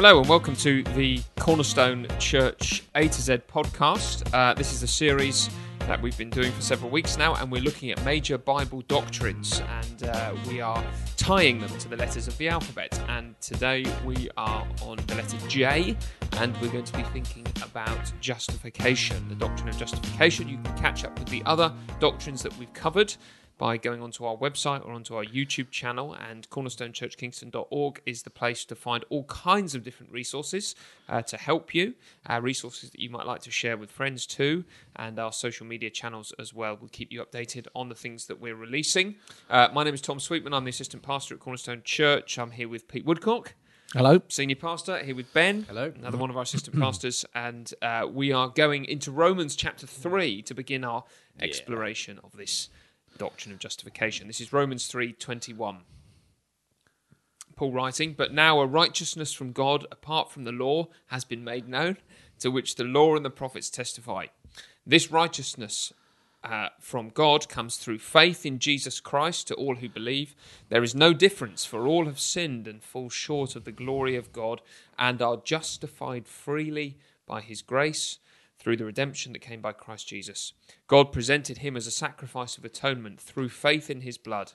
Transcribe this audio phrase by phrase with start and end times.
[0.00, 4.32] Hello and welcome to the Cornerstone Church A to Z podcast.
[4.32, 5.50] Uh, this is a series
[5.80, 9.60] that we've been doing for several weeks now, and we're looking at major Bible doctrines,
[9.80, 10.84] and uh, we are
[11.16, 12.96] tying them to the letters of the alphabet.
[13.08, 15.96] And today we are on the letter J,
[16.36, 20.48] and we're going to be thinking about justification, the doctrine of justification.
[20.48, 23.16] You can catch up with the other doctrines that we've covered
[23.58, 26.14] by going onto our website or onto our YouTube channel.
[26.14, 30.74] And cornerstonechurchkingston.org is the place to find all kinds of different resources
[31.08, 31.94] uh, to help you,
[32.28, 34.64] uh, resources that you might like to share with friends too,
[34.96, 38.40] and our social media channels as well We'll keep you updated on the things that
[38.40, 39.16] we're releasing.
[39.50, 40.54] Uh, my name is Tom Sweetman.
[40.54, 42.38] I'm the assistant pastor at Cornerstone Church.
[42.38, 43.54] I'm here with Pete Woodcock.
[43.94, 44.20] Hello.
[44.28, 45.64] Senior pastor here with Ben.
[45.66, 45.92] Hello.
[45.96, 47.24] Another one of our assistant pastors.
[47.34, 51.04] And uh, we are going into Romans chapter 3 to begin our
[51.40, 52.68] exploration of this
[53.18, 54.26] doctrine of justification.
[54.26, 55.84] This is Romans 3:21.
[57.56, 61.68] Paul writing, "But now a righteousness from God apart from the law has been made
[61.68, 61.98] known,
[62.40, 64.26] to which the law and the prophets testify.
[64.86, 65.92] This righteousness
[66.44, 70.34] uh, from God comes through faith in Jesus Christ to all who believe.
[70.68, 74.32] There is no difference, for all have sinned and fall short of the glory of
[74.32, 74.62] God
[74.98, 78.18] and are justified freely by his grace
[78.58, 80.52] through the redemption that came by Christ Jesus.
[80.86, 84.52] God presented him as a sacrifice of atonement through faith in his blood.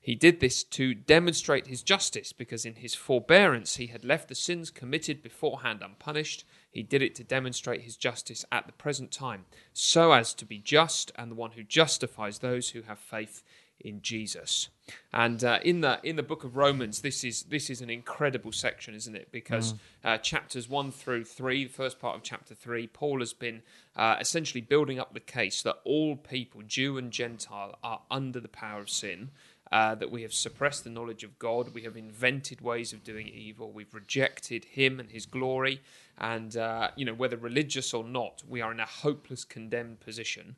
[0.00, 4.34] He did this to demonstrate his justice, because in his forbearance he had left the
[4.34, 6.44] sins committed beforehand unpunished.
[6.70, 10.58] He did it to demonstrate his justice at the present time, so as to be
[10.58, 13.42] just and the one who justifies those who have faith
[13.84, 14.70] in Jesus.
[15.12, 18.52] And uh, in the in the book of Romans, this is this is an incredible
[18.52, 19.28] section, isn't it?
[19.30, 23.62] Because uh, chapters one through three, the first part of chapter three, Paul has been
[23.94, 28.48] uh, essentially building up the case that all people, Jew and Gentile, are under the
[28.48, 29.30] power of sin.
[29.72, 33.26] Uh, that we have suppressed the knowledge of God, we have invented ways of doing
[33.26, 35.80] evil, we've rejected Him and His glory,
[36.18, 40.54] and uh, you know whether religious or not, we are in a hopeless, condemned position.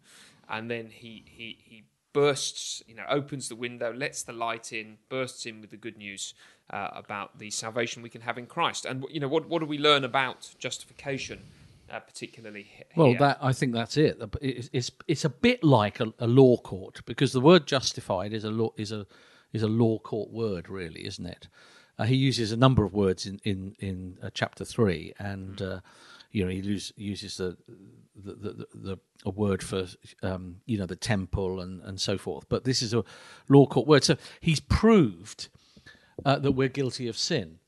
[0.51, 1.85] And then He He He
[2.17, 5.99] bursts, you know, opens the window, lets the light in, bursts in with the good
[5.99, 6.35] news
[6.71, 8.87] uh, about the salvation we can have in Christ.
[8.87, 11.39] And you know, what what do we learn about justification,
[11.93, 14.13] uh, particularly he- Well, that I think that's it.
[14.41, 18.45] It's it's, it's a bit like a, a law court because the word justified is
[18.45, 19.07] a law is a
[19.53, 21.49] is a law court word, really, isn't it?
[21.99, 25.81] Uh, he uses a number of words in in in uh, chapter three, and uh,
[26.31, 27.57] you know he use, uses the
[28.15, 29.87] the, the, the a word for
[30.23, 32.47] um, you know the temple and and so forth.
[32.49, 33.05] But this is a
[33.49, 35.49] law court word, so he's proved
[36.25, 37.59] uh, that we're guilty of sin.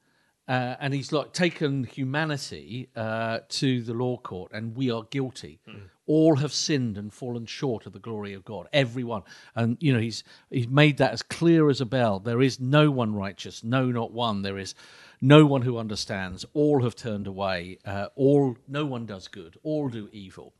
[0.47, 5.61] Uh, and he's like taken humanity uh, to the law court, and we are guilty.
[6.07, 8.67] All have sinned and fallen short of the glory of God.
[8.73, 9.25] Everyone,
[9.55, 12.19] and you know he's he's made that as clear as a bell.
[12.19, 14.41] There is no one righteous, no, not one.
[14.41, 14.75] There is
[15.21, 16.45] no one who understands.
[16.55, 17.79] All have turned away.
[17.85, 19.57] Uh, all, no one does good.
[19.63, 20.53] All do evil.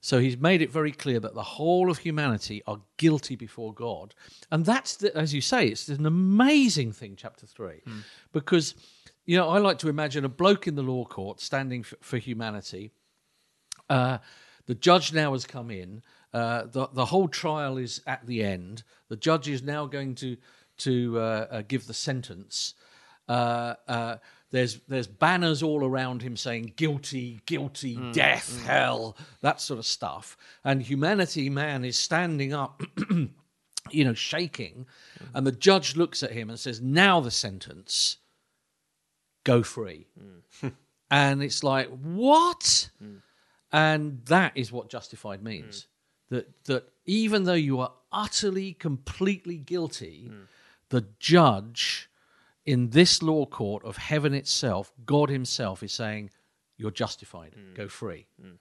[0.00, 4.14] So he's made it very clear that the whole of humanity are guilty before God.
[4.50, 7.80] And that's, the, as you say, it's an amazing thing, chapter three,
[8.32, 8.74] because,
[9.24, 12.18] you know, I like to imagine a bloke in the law court standing f- for
[12.18, 12.90] humanity.
[13.88, 14.18] Uh,
[14.66, 16.02] the judge now has come in.
[16.34, 18.82] Uh, the, the whole trial is at the end.
[19.08, 20.36] The judge is now going to,
[20.78, 22.74] to uh, uh, give the sentence.
[23.28, 24.16] Uh, uh,
[24.50, 28.66] there's there's banners all around him saying guilty, guilty, hmm, death, hmm.
[28.66, 30.36] hell, that sort of stuff.
[30.62, 32.82] And humanity man is standing up,
[33.90, 34.86] you know, shaking,
[35.18, 35.24] hmm.
[35.34, 38.18] and the judge looks at him and says, "Now the sentence,
[39.42, 40.06] go free."
[41.10, 42.90] and it's like, what?
[43.72, 45.88] And that is what justified means.
[46.30, 50.30] That that even though you are utterly, completely guilty,
[50.90, 52.08] the judge
[52.66, 56.30] in this law court of heaven itself, God Himself is saying,
[56.76, 57.54] "You're justified.
[57.58, 57.74] Mm.
[57.74, 58.58] Go free." Mm.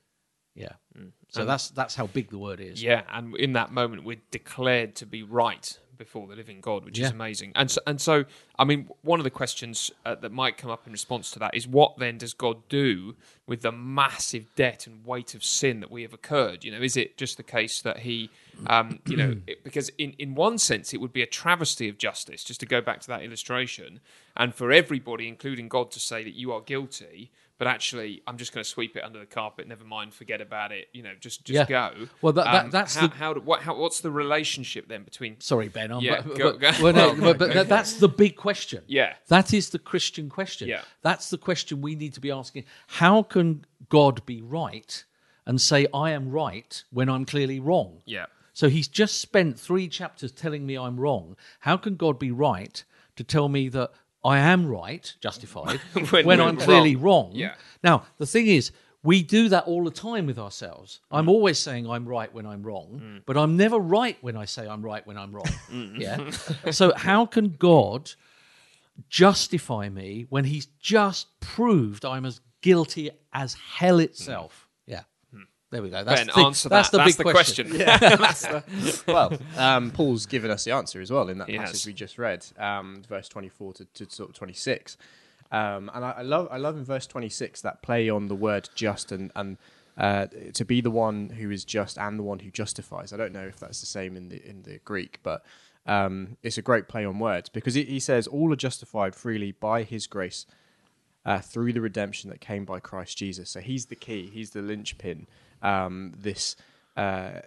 [0.55, 0.73] Yeah.
[0.97, 1.11] Mm.
[1.29, 2.83] So that's that's how big the word is.
[2.83, 6.99] Yeah, and in that moment, we're declared to be right before the living God, which
[6.99, 7.53] is amazing.
[7.55, 8.25] And so, and so,
[8.59, 11.55] I mean, one of the questions uh, that might come up in response to that
[11.55, 13.15] is, what then does God do
[13.47, 16.65] with the massive debt and weight of sin that we have occurred?
[16.65, 18.29] You know, is it just the case that He,
[18.67, 21.97] um, you know, it, because in in one sense, it would be a travesty of
[21.97, 24.01] justice, just to go back to that illustration,
[24.35, 27.31] and for everybody, including God, to say that you are guilty.
[27.63, 29.69] But actually, I'm just going to sweep it under the carpet.
[29.69, 30.89] Never mind, forget about it.
[30.91, 31.91] You know, just just Yeah.
[31.93, 32.07] go.
[32.21, 35.03] Well, that- that- Um, that's how, the- how, do- what, how what's the relationship then
[35.03, 35.39] between?
[35.39, 35.89] Sorry, Ben.
[35.93, 38.35] I'm, Yeah, but, go- but- go- well, no, Oh, but, but that- that's the big
[38.35, 38.83] question.
[38.87, 39.13] Yeah.
[39.29, 40.67] That is the Christian question.
[40.67, 40.81] Yeah.
[41.03, 42.65] That's the question we need to be asking.
[42.87, 45.05] How can God be right
[45.45, 48.01] and say, I am right when I'm clearly wrong?
[48.05, 51.37] Yeah, So he's just spent three chapters telling me I'm wrong.
[51.61, 52.83] How can God be right
[53.15, 53.91] to tell me that
[54.23, 55.79] I am right, justified,
[56.11, 57.27] When when, I'm clearly wrong.
[57.27, 57.31] wrong.
[57.35, 57.55] Yeah.
[57.83, 58.71] Now, the thing is,
[59.03, 61.01] we do that all the time with ourselves.
[61.11, 61.19] Mm.
[61.19, 63.21] I'm always saying I'm right when I'm wrong, mm.
[63.25, 65.45] but I'm never right when I say I'm right when I'm wrong.
[65.69, 65.99] Mm.
[65.99, 66.71] yeah.
[66.71, 68.11] so how can God
[69.09, 74.67] justify me when He's just proved I'm as guilty as hell itself?
[75.73, 75.79] Yeah.
[75.79, 76.03] There we go.
[76.03, 76.97] That's Ben, the, big- answer that's that.
[76.97, 78.17] the That's big the question.
[78.17, 79.03] question.
[79.07, 81.85] well, um, Paul's given us the answer as well in that He passage has.
[81.85, 84.97] we just read, um, verse 24 to, to sort of 26.
[85.51, 88.69] Um, and I, I love, I love in verse 26 that play on the word
[88.75, 89.57] just and, and
[89.97, 93.13] uh, to be the one who is just and the one who justifies.
[93.13, 95.43] I don't know if that's the same in the in the Greek, but
[95.85, 99.51] um, it's a great play on words because he, he says all are justified freely
[99.51, 100.47] by His grace
[101.25, 103.51] uh, through the redemption that came by Christ Jesus.
[103.51, 105.27] So he's the key, he's the linchpin.
[105.63, 106.55] Um, this
[106.95, 107.39] uh,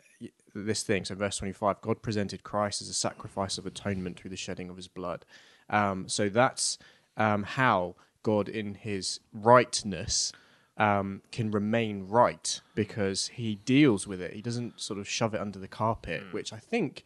[0.55, 1.05] this thing.
[1.05, 4.69] So verse twenty five, God presented Christ as a sacrifice of atonement through the shedding
[4.71, 5.25] of His blood.
[5.71, 6.79] Um, so that's
[7.17, 10.33] um, how God, in His rightness,
[10.77, 14.33] um, can remain right because He deals with it.
[14.33, 17.05] He doesn't sort of shove it under the carpet, which I think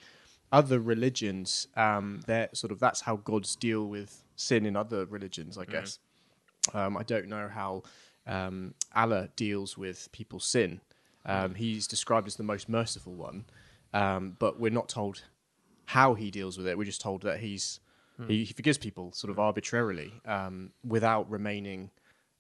[0.53, 5.57] other religions, um, they're sort of that's how gods deal with sin in other religions,
[5.59, 5.99] I guess.
[6.75, 7.83] Um, I don't know how
[8.27, 10.81] um, Allah deals with people's sin.
[11.27, 13.45] Um, he's described as the most merciful one,
[13.93, 15.23] um, but we're not told
[15.87, 16.79] how he deals with it.
[16.79, 17.81] We're just told that he's
[18.29, 21.91] he, he forgives people sort of arbitrarily um, without remaining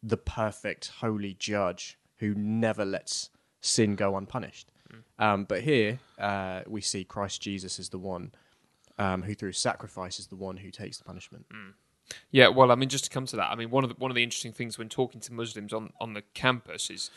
[0.02, 3.30] the perfect holy judge who never lets
[3.60, 4.72] sin go unpunished.
[5.18, 8.32] Um, but here uh, we see Christ Jesus as the one
[8.98, 11.46] um, who, through sacrifice, is the one who takes the punishment.
[12.30, 14.10] Yeah, well, I mean, just to come to that, I mean, one of the one
[14.10, 17.10] of the interesting things when talking to Muslims on, on the campus is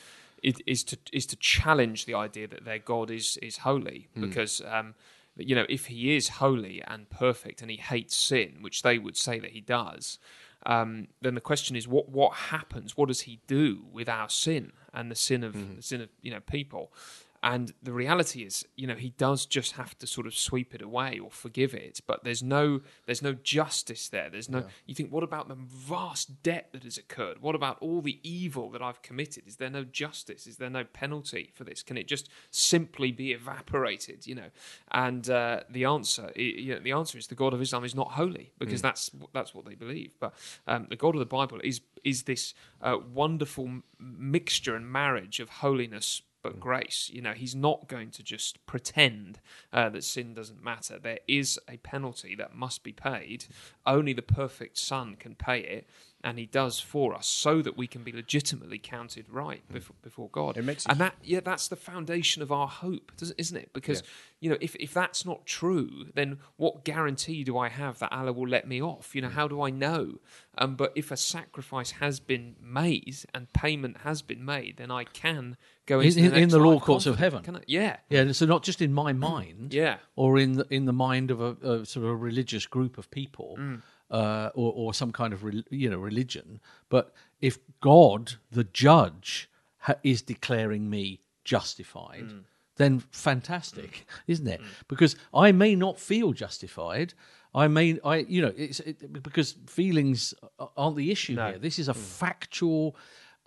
[0.43, 4.61] it, is to is to challenge the idea that their God is is holy because
[4.69, 4.93] um,
[5.37, 9.17] you know if he is holy and perfect and he hates sin, which they would
[9.17, 10.19] say that he does,
[10.65, 12.97] um, then the question is what what happens?
[12.97, 16.31] What does he do with our sin and the sin of the sin of you
[16.31, 16.91] know people?
[17.43, 20.81] And the reality is, you know, he does just have to sort of sweep it
[20.81, 24.29] away or forgive it, but there's no there's no justice there.
[24.29, 27.41] There's no you think what about the vast debt that has occurred?
[27.41, 29.45] What about all the evil that I've committed?
[29.45, 30.47] Is there no justice?
[30.47, 31.83] Is there no penalty for this?
[31.83, 34.49] Can it just simply be evaporated, you know?
[34.91, 38.11] And uh, the answer you know, the answer is the God of Islam is not
[38.11, 40.15] holy because that's that's what they believe.
[40.17, 40.33] But
[40.65, 45.41] um, the God of the Bible is is this uh, wonderful m- mixture and marriage
[45.41, 47.09] of holiness but grace.
[47.11, 49.39] You know, he's not going to just pretend
[49.71, 50.99] uh, that sin doesn't matter.
[50.99, 53.45] There is a penalty that must be paid.
[53.85, 55.87] Only the perfect Son can pay it,
[56.23, 60.29] and he does for us, so that we can be legitimately counted right before, before
[60.31, 60.57] God.
[60.57, 63.71] It makes and that, yeah, that's the foundation of our hope, doesn't- isn't it?
[63.73, 64.03] Because
[64.39, 68.33] you know, if if that's not true, then what guarantee do I have that Allah
[68.33, 69.15] will let me off?
[69.15, 70.19] You know, how do I know?
[70.57, 75.05] Um, but if a sacrifice has been made and payment has been made, then I
[75.05, 77.43] can go In- the in the law courts of heaven.
[77.43, 77.61] can I?
[77.67, 79.97] Yeah, Yeah, so not just in my mind, Yeah.
[80.15, 83.09] or in the, in the mind of a, a sort of a religious group of
[83.11, 83.81] people, mm.
[84.09, 86.59] uh, or, or some kind of re, you know religion,
[86.89, 89.49] but if God, the judge,
[89.79, 92.43] ha- is declaring me justified, mm.
[92.77, 94.03] then fantastic, mm.
[94.27, 94.61] isn't it?
[94.87, 97.13] Because I may not feel justified.
[97.55, 100.33] I may, I you know, it's it, because feelings
[100.77, 101.59] aren't the issue here.
[101.59, 102.95] This is a factual.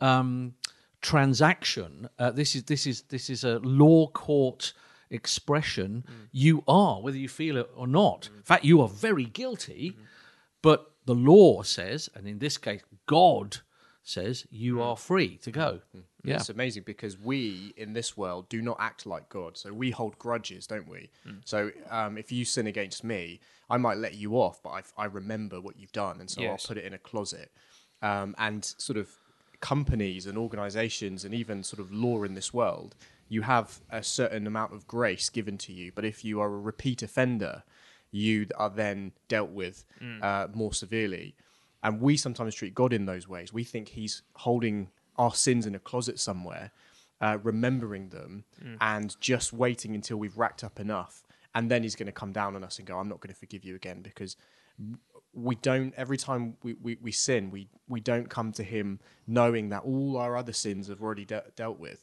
[0.00, 0.54] Um,
[1.02, 2.08] transaction.
[2.18, 4.72] Uh, this is this is this is a law court
[5.10, 6.04] expression.
[6.08, 6.28] Mm.
[6.32, 8.28] You are, whether you feel it or not.
[8.32, 8.36] Mm.
[8.38, 9.96] In fact, you are very guilty.
[10.62, 13.58] But the law says, and in this case, God
[14.02, 14.82] says, you mm.
[14.82, 15.80] are free to go.
[16.24, 16.36] Yeah.
[16.36, 19.56] It's amazing because we in this world do not act like God.
[19.56, 21.10] So we hold grudges, don't we?
[21.44, 23.38] So um, if you sin against me,
[23.70, 26.50] I might let you off, but I, I remember what you've done, and so Yes.
[26.50, 27.52] I'll put it in a closet.
[28.02, 29.08] Um, and sort of
[29.66, 32.94] companies and organizations and even sort of law in this world,
[33.28, 35.90] you have a certain amount of grace given to you.
[35.92, 37.64] But if you are a repeat offender,
[38.12, 39.85] you are then dealt with
[40.23, 41.35] uh, more severely.
[41.82, 43.52] And we sometimes treat God in those ways.
[43.52, 46.70] We think He's holding our sins in a closet somewhere,
[47.20, 48.44] uh, remembering them,
[48.80, 51.25] and just waiting until we've racked up enough.
[51.56, 53.40] And then He's going to come down on us and go, I'm not going to
[53.40, 54.37] forgive you again because
[55.37, 59.69] we don't every time we, we, we sin we we don't come to him knowing
[59.69, 62.02] that all our other sins have already de- dealt with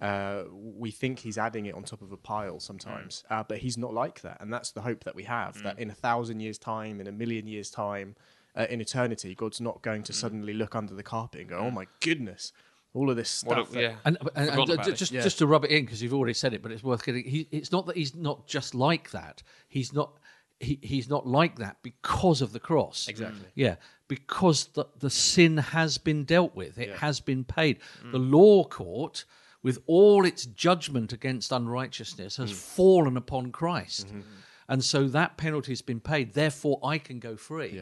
[0.00, 3.76] uh, we think he's adding it on top of a pile sometimes uh, but he's
[3.76, 6.58] not like that and that's the hope that we have that in a thousand years
[6.58, 8.14] time in a million years time
[8.56, 11.70] uh, in eternity god's not going to suddenly look under the carpet and go oh
[11.70, 12.52] my goodness
[12.94, 13.94] all of this what stuff a, that- yeah.
[14.04, 14.96] And, and, and Forgotten uh, about ju- it.
[14.96, 15.20] just Yeah.
[15.22, 17.22] just to rub it in because you've already said it, but it's worth getting.
[17.24, 19.42] He, it's not that he's not just like that.
[19.68, 20.16] He's not.
[20.60, 23.08] He, he's not like that because of the cross.
[23.08, 23.46] Exactly.
[23.46, 23.52] Mm.
[23.54, 23.76] Yeah,
[24.08, 27.78] because the, the sin has been dealt with, it has been paid.
[28.04, 28.12] Mm.
[28.12, 29.24] The law court,
[29.62, 32.56] with all its judgment against unrighteousness, has mm.
[32.56, 34.08] fallen upon Christ.
[34.08, 34.34] Mm-hmm, mm-hmm.
[34.68, 36.34] And so that penalty has been paid.
[36.34, 37.80] Therefore, I can go free.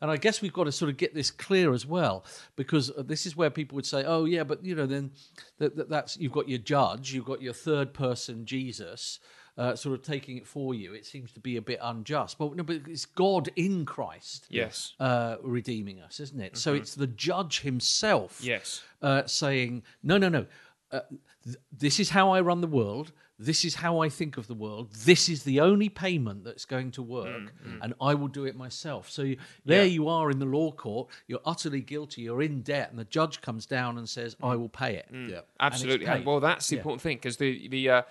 [0.00, 2.26] And I guess we've got to sort of get this clear as well,
[2.56, 5.12] because uh, this is where people would say, "Oh, yeah, but you know, then
[5.58, 9.18] that, that, that's you've got your judge, you've got your third person Jesus,
[9.56, 10.94] uh, sort of taking it for you.
[10.94, 14.94] It seems to be a bit unjust." But no, but it's God in Christ, Yes.
[15.00, 16.56] uh, redeeming us, isn't it?
[16.56, 18.82] So it's the judge himself, Yes.
[19.02, 20.46] uh, saying, "No, no, no.
[20.90, 21.00] Uh,
[21.44, 23.12] th- this is how I run the world.
[23.36, 24.92] This is how I think of the world.
[24.92, 29.10] This is the only payment that's going to work, and I will do it myself."
[29.10, 29.90] So you, there Yeah.
[29.90, 31.08] you are in the law court.
[31.26, 32.22] You're utterly guilty.
[32.22, 35.40] You're in debt, and the judge comes down and says, "I will pay it." Yeah.
[35.58, 36.06] Absolutely.
[36.06, 36.24] paid.
[36.24, 36.80] well, that's the Yeah.
[36.80, 38.02] important thing because the the uh,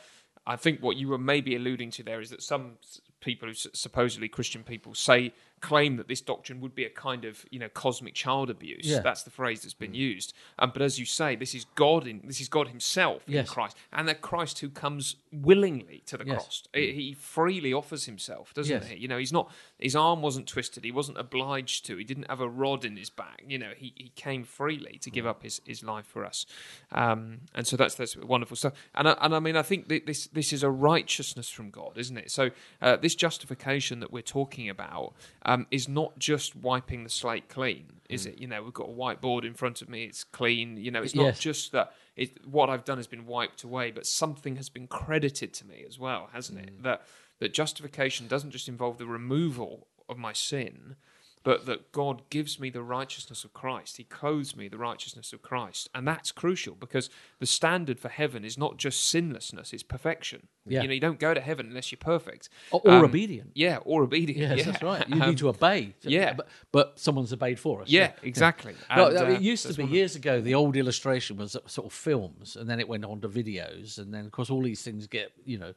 [0.45, 2.73] I think what you were maybe alluding to there is that some
[3.21, 5.33] people who supposedly Christian people say
[5.63, 8.85] claim that this doctrine would be a kind of you know cosmic child abuse.
[8.85, 8.99] Yeah.
[8.99, 10.33] That's the phrase that's been used.
[10.59, 13.77] Um, but as you say, this is God in this is God Himself in Christ,
[13.93, 16.35] and that Christ who comes willingly to the Yes.
[16.35, 16.63] cross.
[16.73, 18.87] He he freely offers Himself, doesn't Yes.
[18.89, 18.97] he?
[18.97, 20.83] You know, he's not his arm wasn't twisted.
[20.83, 21.97] He wasn't obliged to.
[21.97, 23.41] He didn't have a rod in his back.
[23.47, 26.45] You know, he, he came freely to give up his, his life for us.
[26.91, 28.73] Um, and so that's that's wonderful stuff.
[28.95, 31.97] And I, and I mean, I think that this this is a righteousness from God,
[31.97, 32.29] isn't it?
[32.31, 32.51] So
[32.81, 35.13] uh, this justification that we're talking about
[35.45, 38.29] um, Um, is not just wiping the slate clean, is mm.
[38.29, 38.39] it?
[38.39, 40.05] You know, we've got a whiteboard in front of me.
[40.05, 40.77] It's clean.
[40.77, 41.39] You know, it's not Yes.
[41.39, 45.53] just that it, what I've done has been wiped away, but something has been credited
[45.55, 46.79] to me as well, hasn't it?
[46.79, 46.83] Mm.
[46.83, 47.05] That
[47.39, 50.95] that justification doesn't just involve the removal of my sin,
[51.43, 53.97] but that God gives me the righteousness of Christ.
[53.97, 57.09] He clothes me the righteousness of Christ, and that's crucial because
[57.39, 60.47] the standard for heaven is not just sinlessness; it's perfection.
[60.65, 60.81] Yeah.
[60.81, 63.51] You know, you don't go to heaven unless you're perfect Or, or Um, obedient.
[63.53, 64.39] Yeah, or obedient.
[64.39, 64.63] Yes, yeah.
[64.71, 65.09] that's right.
[65.09, 65.93] You Um, need to obey.
[66.03, 66.33] yeah.
[66.33, 67.89] but, but someone's obeyed for us.
[67.89, 68.73] Yeah, exactly.
[68.95, 70.39] No, And, mean, uh, it used to be years ago.
[70.39, 74.13] The old illustration was sort of films, and then it went on to videos, and
[74.13, 75.73] then of course all these things get you know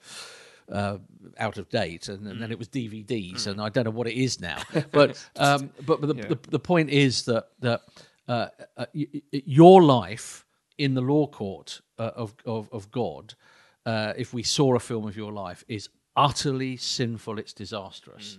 [0.72, 0.98] uh,
[1.38, 4.14] out of date, and, and then it was DVDs, and I don't know what it
[4.14, 4.58] is now.
[4.92, 6.28] But um, but, but the, Yeah.
[6.28, 7.82] the the point is that that
[8.28, 10.44] uh, uh, y- your life
[10.78, 13.34] in the law court uh, of, of of God,
[13.86, 17.38] uh, if we saw a film of your life, is utterly sinful.
[17.38, 18.38] It's disastrous.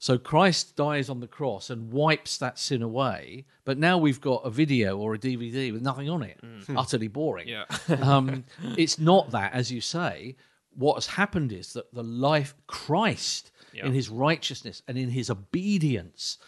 [0.00, 3.46] So Christ dies on the cross and wipes that sin away.
[3.64, 6.38] But now we've got a video or a DVD with nothing on it.
[6.76, 7.48] Utterly boring.
[7.48, 7.64] Yeah.
[8.00, 8.44] um,
[8.76, 10.36] it's not that, as you say.
[10.78, 13.86] What has happened is that the life Christ, Yeah.
[13.86, 16.38] in his righteousness and in his obedience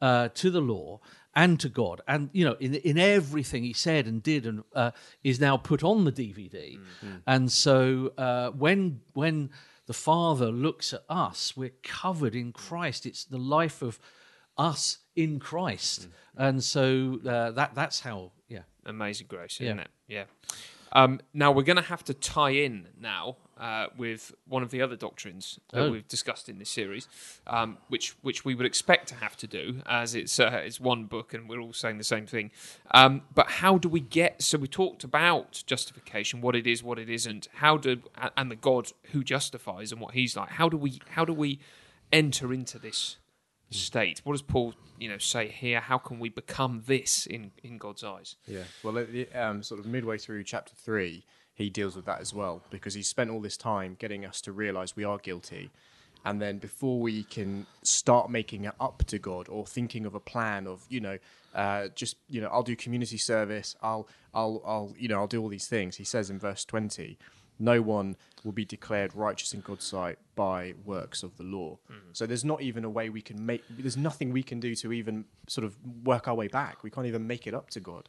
[0.00, 1.00] uh, to the law
[1.34, 4.90] and to God, and you know, in in everything he said and did, and uh,
[5.22, 6.78] is now put on the DVD.
[7.26, 9.50] And so uh, when when
[9.86, 13.06] the Father looks at us, we're covered in Christ.
[13.06, 13.98] It's the life of
[14.56, 18.32] us in Christ, and so uh, that that's how.
[18.48, 19.90] Yeah, Amazing grace, isn't it?
[20.08, 20.24] Yeah.
[20.92, 24.80] Um, now we're going to have to tie in now uh, with one of the
[24.80, 25.90] other doctrines that Oh.
[25.92, 27.06] we've discussed in this series,
[27.46, 31.04] um, which which we would expect to have to do as it's uh, it's one
[31.04, 32.50] book and we're all saying the same thing.
[32.92, 34.42] Um, but how do we get?
[34.42, 37.48] So we talked about justification, what it is, what it isn't.
[37.54, 38.02] How do
[38.36, 40.48] and the God who justifies and what He's like.
[40.50, 41.60] How do we how do we
[42.12, 43.18] enter into this
[43.70, 44.20] state?
[44.24, 45.80] What does Paul you know say here?
[45.80, 48.36] How can we become this in in God's eyes?
[48.46, 48.64] Yeah.
[48.82, 51.24] Well, um, sort of midway through chapter three,
[51.60, 54.52] he deals with that as well because he spent all this time getting us to
[54.52, 55.70] realize we are guilty.
[56.24, 60.20] And then before we can start making it up to God or thinking of a
[60.20, 61.18] plan of, you know,
[61.54, 65.40] uh, just, you know, I'll do community service, I'll, I'll, I'll, you know, I'll do
[65.40, 65.96] all these things.
[65.96, 67.16] He says in verse 20,
[67.60, 71.78] no one will be declared righteous in God's sight by works of the law.
[72.12, 74.92] So there's not even a way we can make, there's nothing we can do to
[74.92, 76.82] even sort of work our way back.
[76.82, 78.08] We can't even make it up to God,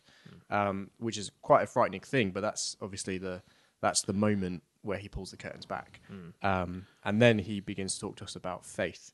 [0.49, 2.31] um, which is quite a frightening thing.
[2.31, 3.41] But that's obviously the
[3.81, 6.01] that's the moment where he pulls the curtains back,
[6.43, 9.11] um, and then he begins to talk to us about faith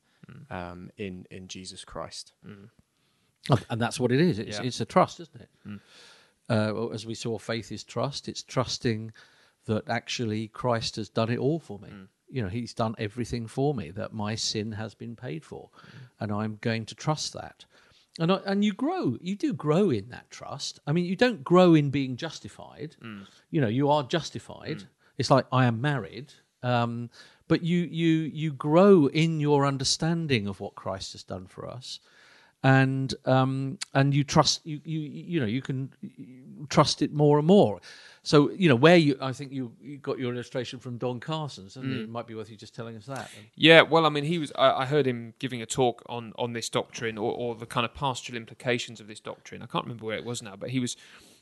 [0.50, 2.32] um, in in Jesus Christ.
[2.44, 2.70] And-
[3.70, 4.38] and that's what it is.
[4.38, 4.64] It's Yeah.
[4.66, 5.50] it's a trust, isn't it?
[6.50, 8.28] Uh, well, as we saw, faith is trust.
[8.28, 9.12] It's trusting
[9.68, 11.88] that actually Christ has done it all for me.
[11.88, 12.08] Mm.
[12.30, 13.90] You know, He's done everything for me.
[13.90, 16.08] That my sin has been paid for, mm.
[16.20, 17.64] and I'm going to trust that.
[18.18, 19.16] And I, and you grow.
[19.20, 20.80] You do grow in that trust.
[20.86, 22.96] I mean, you don't grow in being justified.
[23.02, 23.26] Mm.
[23.50, 24.84] You know, you are justified.
[25.18, 26.32] It's like I am married.
[26.62, 27.10] Um,
[27.46, 32.00] but you you you grow in your understanding of what Christ has done for us
[32.62, 35.90] and um, and you trust you you you know you can
[36.68, 37.80] trust it more and more.
[38.22, 41.70] So you know where you I think you, you got your illustration from Don Carson,
[41.70, 42.02] so Mm.
[42.02, 43.30] it might be worth you just telling us that.
[43.54, 44.52] Yeah, well, I mean, he was.
[44.56, 47.84] I, I heard him giving a talk on on this doctrine or, or the kind
[47.84, 49.62] of pastoral implications of this doctrine.
[49.62, 50.96] I can't remember where it was now, but he was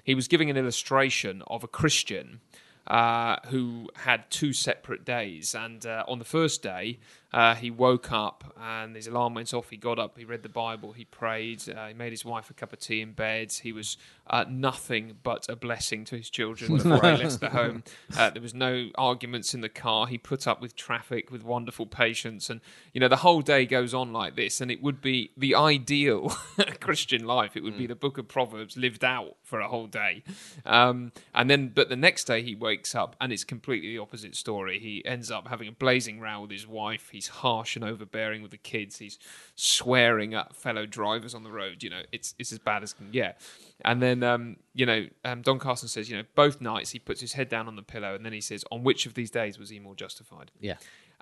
[0.04, 2.40] he was giving an illustration of a Christian
[2.86, 6.98] uh, who had two separate days, and uh, on the first day
[7.32, 9.70] uh, he woke up and his alarm went off.
[9.70, 12.54] He got up, he read the Bible, he prayed, uh, he made his wife a
[12.54, 13.52] cup of tea in bed.
[13.52, 13.96] He was
[14.28, 17.84] uh, nothing but a blessing to his children before he left the home.
[18.16, 20.06] Uh, there was no arguments in the car.
[20.06, 22.60] He put up with traffic with wonderful patience, and
[22.92, 24.60] you know the whole day goes on like this.
[24.60, 26.28] And it would be the ideal
[26.80, 27.56] Christian life.
[27.56, 30.22] It would be the Book of Proverbs lived out for a whole day,
[30.64, 34.34] um, and then but the next day he wakes up and it's completely the opposite
[34.34, 34.78] story.
[34.78, 37.10] He ends up having a blazing row with his wife.
[37.26, 38.98] He's harsh and overbearing with the kids.
[38.98, 39.18] He's
[39.54, 41.82] swearing at fellow drivers on the road.
[41.82, 43.40] You know, it's it's as bad as can get.
[43.84, 47.20] And then, um, you know, um, Don Carson says, you know, both nights he puts
[47.20, 49.58] his head down on the pillow and then he says, on which of these days
[49.58, 50.50] was he more justified?
[50.60, 50.76] Yeah,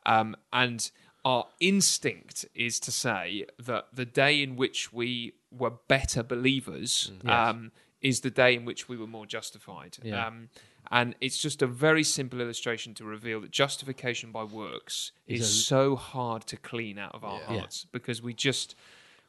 [0.06, 0.90] Um, and
[1.24, 7.24] our instinct is to say that the day in which we were better believers Mm.
[7.24, 7.48] Yes.
[7.48, 9.96] um, is the day in which we were more justified.
[10.02, 10.26] Yeah.
[10.26, 10.50] Um,
[10.90, 15.48] and it's just a very simple illustration to reveal that justification by works Is is,
[15.48, 17.46] a- so hard to clean out of our Yeah.
[17.60, 18.74] hearts because we just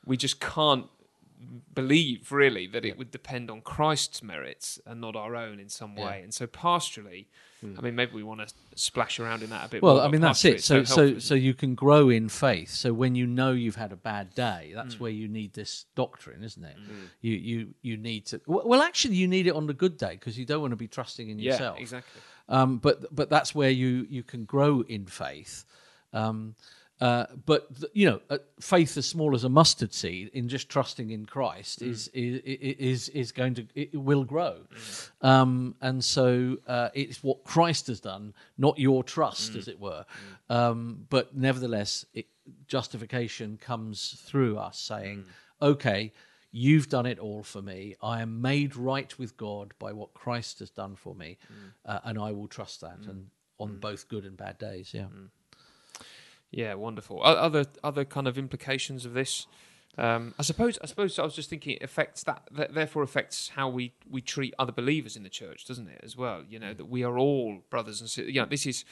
[0.05, 0.88] we just can't
[1.74, 2.91] believe really that Yeah.
[2.91, 6.05] it would depend on Christ's merits and not our own in some Yeah.
[6.05, 6.21] way.
[6.24, 7.25] And so pastorally,
[7.77, 9.81] I mean, maybe we want to splash around in that a bit.
[9.81, 10.55] well, more, I mean that's pastorally it.
[10.55, 12.69] it's So so so you can grow in faith.
[12.72, 14.75] So when you know you've had a bad day, Mm.
[14.75, 16.75] that's where you need this doctrine, isn't it?
[17.22, 18.41] You you you need to.
[18.45, 20.77] Well, well, actually, you need it on the good day because you don't want to
[20.77, 21.79] be trusting in yeah, yourself.
[21.79, 22.22] exactly.
[22.48, 25.65] Um, but but that's where you you can grow in faith.
[26.13, 26.55] Um,
[27.01, 31.09] uh, but you know, uh, faith as small as a mustard seed in just trusting
[31.11, 34.59] in Christ is, is is is going to it will grow,
[35.21, 40.05] um, and so uh, it's what Christ has done, not your trust, as it were.
[40.49, 42.27] Um, but nevertheless, it,
[42.67, 45.25] justification comes through us saying,
[45.61, 46.13] "Okay,
[46.57, 47.98] You've done it all for me.
[48.01, 51.37] I am made right with God by what Christ has done for me,
[51.85, 53.00] uh, and I will trust that.
[53.09, 55.07] And on both good and bad days, yeah.
[56.55, 57.22] Yeah, wonderful.
[57.22, 59.46] Other other kind of implications of this.
[59.98, 60.79] Um, I suppose.
[60.81, 61.20] I suppose.
[61.20, 61.75] I was just thinking.
[61.75, 62.48] It affects that.
[62.53, 66.00] that therefore, affects how we we treat other believers in the church, doesn't it?
[66.01, 66.44] As well.
[66.50, 68.33] You know that we are all brothers and sisters.
[68.33, 68.85] You know, this is.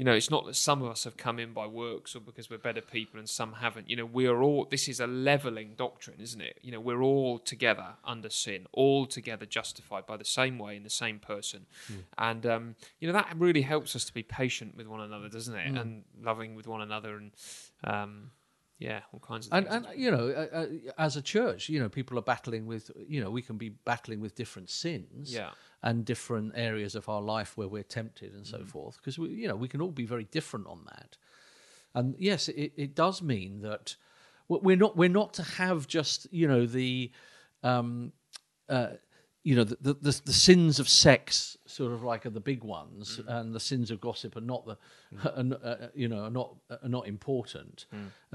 [0.00, 2.48] You know, it's not that some of us have come in by works or because
[2.48, 3.90] we're better people and some haven't.
[3.90, 4.64] You know, we are all.
[4.64, 6.56] This is a leveling doctrine, isn't it?
[6.62, 10.84] You know, we're all together under sin, all together justified by the same way in
[10.84, 11.66] the same person,
[12.16, 15.54] and um, you know that really helps us to be patient with one another, doesn't
[15.54, 15.76] it?
[15.76, 17.30] And loving with one another, and
[17.84, 18.30] um,
[18.78, 19.84] yeah, all kinds of And, things.
[19.90, 23.20] and you know, uh, uh, as a church, you know, people are battling with, you
[23.22, 25.50] know, we can be battling with different sins, Yeah.
[25.82, 29.48] And different areas of our life where we're tempted and so forth, because we, you
[29.48, 31.16] know, we can all be very different on that.
[31.94, 33.96] And yes, it, it does mean that
[34.48, 37.10] we're not we're not to have just you know the,
[37.62, 38.12] um,
[38.68, 38.88] uh,
[39.42, 42.62] you know the, the the the sins of sex sort of like are the big
[42.62, 44.76] ones, and the sins of gossip are not the,
[45.24, 47.86] are, n- uh, you know, are not are not important.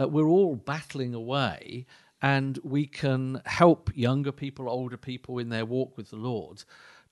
[0.01, 1.85] Uh, we're all battling away,
[2.21, 6.63] and we can help younger people, older people in their walk with the Lord.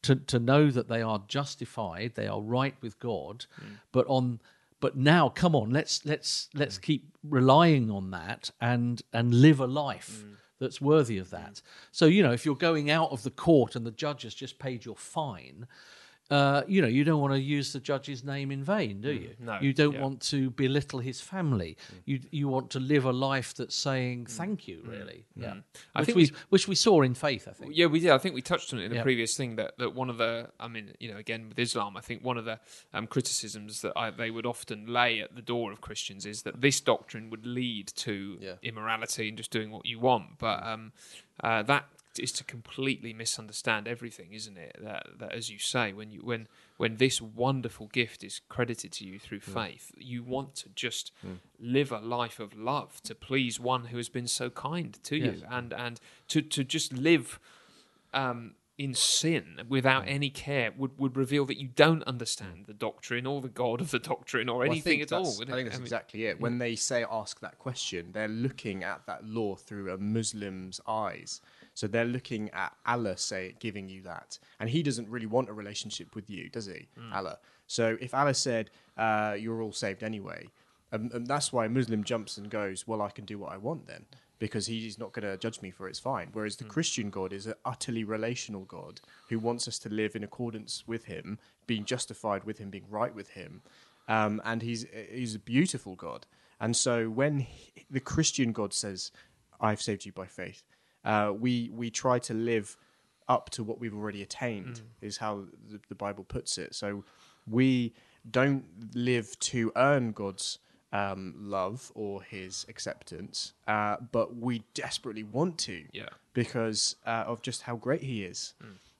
[0.04, 3.76] To, to know that they are justified, they are right with God, hmm.
[3.92, 4.40] but on
[4.82, 6.82] but now come on let's let's let's hmm.
[6.82, 10.34] keep relying on that and and live a life hmm.
[10.60, 11.62] that's worthy of that.
[11.92, 14.60] So you know if you're going out of the court and the judge has just
[14.60, 15.68] paid your fine
[16.32, 19.32] uh, you know you don't want to use the judge's name in vain do you
[19.40, 20.02] no, you don't yeah.
[20.02, 24.68] want to belittle his family you you want to live a life that's saying thank
[24.68, 25.56] you really yeah
[25.94, 28.12] I which think we we- which we saw in faith i think Yeah, we did.
[28.12, 29.04] I think we touched on it in a Yeah.
[29.04, 32.02] previous thing that, that one of the, I mean, you know, again with Islam, I
[32.02, 32.60] think one of the
[32.94, 36.62] um, criticisms that I, they would often lay at the door of Christians is that
[36.62, 38.56] this doctrine would lead to Yeah.
[38.62, 40.38] immorality and just doing what you want.
[40.40, 40.92] But um,
[41.44, 41.86] uh, that
[42.20, 44.78] is to completely misunderstand everything, isn't it?
[44.82, 46.48] That, that, as you say, when you when
[46.78, 49.54] when this wonderful gift is credited to you through mm.
[49.54, 51.38] faith, you want to just mm.
[51.60, 55.38] live a life of love to please one who has been so kind to Yes.
[55.38, 56.00] you, and and
[56.30, 57.40] to to just live
[58.14, 60.10] um, in sin without mm.
[60.10, 63.92] any care would, would reveal that you don't understand the doctrine or the God of
[63.92, 65.28] the doctrine or Well, anything at all.
[65.28, 66.42] I think that's mean, exactly it.
[66.42, 71.40] When they say ask that question, they're looking at that law through a Muslim's eyes.
[71.74, 75.54] So they're looking at Allah say giving you that, and He doesn't really want a
[75.54, 76.88] relationship with you, does He?
[76.98, 77.14] Hmm.
[77.14, 77.40] Allah.
[77.68, 80.48] So if Allah said uh, you're all saved anyway,
[80.92, 83.58] um, and that's why a Muslim jumps and goes, well, I can do what I
[83.58, 84.06] want then.
[84.44, 86.28] because he's not going to judge me for it, it's fine.
[86.34, 90.24] Whereas the Christian God is an utterly relational God who wants us to live in
[90.24, 93.62] accordance with him, being justified with him, being right with him.
[94.10, 96.26] Um, and he's, he's a beautiful God.
[96.60, 99.12] And so when he, the Christian God says,
[99.62, 100.64] I've saved you by faith,
[101.06, 102.78] uh, we, we try to live
[103.28, 106.76] up to what we've already attained, is how the, the Bible puts it.
[106.76, 107.04] So
[107.48, 107.94] we
[108.30, 110.60] don't live to earn God's
[110.92, 116.10] um, love or his acceptance, uh, but we desperately want to Yeah.
[116.34, 118.54] because uh, of just how great he is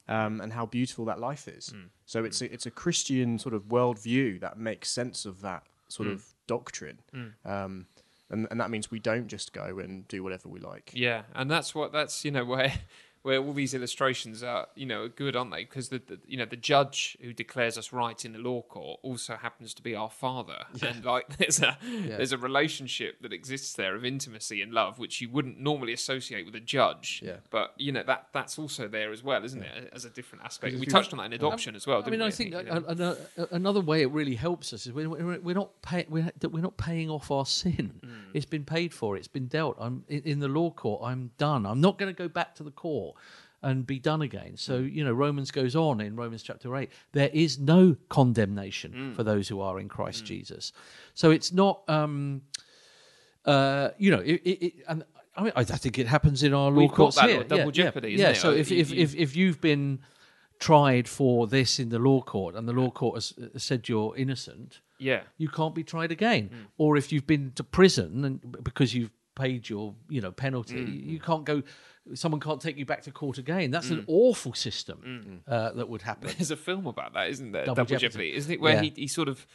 [0.08, 1.74] um, and how beautiful that life is.
[2.06, 6.08] So it's a, it's a Christian sort of worldview that makes sense of that sort
[6.10, 7.00] of doctrine.
[7.46, 7.86] Um,
[8.30, 10.92] and, and that means we don't just go and do whatever we like.
[10.94, 12.74] Yeah, and that's what that's you know where
[13.24, 15.64] where all these illustrations are you know good, aren't they?
[15.64, 19.00] Because the, the you know the judge who declares us right in the law court
[19.02, 23.74] also happens to be our father, and like there's a there's a relationship that exists
[23.74, 27.22] there of intimacy and love which you wouldn't normally associate with a judge.
[27.24, 27.38] Yeah.
[27.50, 29.90] but you know that that's also there as well, isn't it?
[29.94, 30.78] As a different aspect.
[30.78, 31.98] We touched on that in adoption as well.
[31.98, 32.28] I Didn't mean, we?
[32.28, 33.18] I think you know?
[33.52, 36.78] another way it really helps us is we're, we're not pay, we're, that we're not
[36.78, 38.02] paying off our sin.
[38.04, 38.10] Mm.
[38.34, 39.16] It's been paid for.
[39.16, 39.78] It's been dealt.
[39.80, 41.02] I'm in, in the law court.
[41.06, 41.66] I'm done.
[41.66, 43.13] I'm not going to go back to the court
[43.62, 44.58] and be done again.
[44.58, 44.94] So Mm.
[44.94, 46.90] you know, Romans goes on in Romans chapter eight.
[47.14, 49.16] There is no condemnation Mm.
[49.16, 50.74] for those who are in Christ Jesus.
[51.14, 51.82] So it's not.
[51.88, 52.42] Um,
[53.46, 55.04] uh, you know, it, it, it, and
[55.36, 57.44] I mean, I think it happens in our law courts here.
[57.44, 58.30] double yeah, jeopardy, yeah.
[58.30, 58.34] yeah.
[58.34, 60.00] So if, if, if if you've been
[60.60, 64.16] tried for this in the law court and the law court has uh, said you're
[64.16, 65.22] innocent, yeah.
[65.38, 66.50] you can't be tried again.
[66.54, 66.62] Hmm.
[66.78, 71.10] Or if you've been to prison and because you've paid your you know penalty, Hmm.
[71.10, 71.64] you can't go.
[72.16, 73.72] Someone can't take you back to court again.
[73.72, 73.94] That's Hmm.
[74.00, 76.32] an awful system uh, that would happen.
[76.38, 77.64] There's a film about that, isn't there?
[77.66, 78.08] Double Double, Jeopardy.
[78.32, 78.36] Jeopardy.
[78.36, 78.60] isn't it?
[78.62, 78.82] Where Yeah.
[78.82, 79.48] he, he sort of